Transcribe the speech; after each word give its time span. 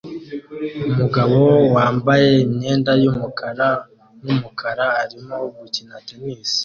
Umugabo 0.89 1.37
wambaye 1.75 2.29
imyenda 2.45 2.91
yumukara 3.03 3.67
numukara 4.23 4.85
arimo 5.03 5.35
gukina 5.57 5.95
tennis 6.07 6.51